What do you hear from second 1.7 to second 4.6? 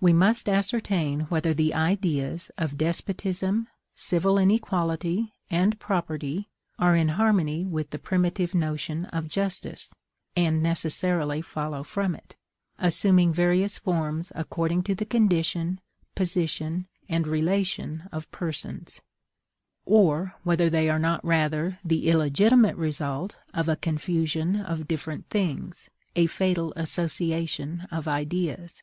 ideas of DESPOTISM, CIVIL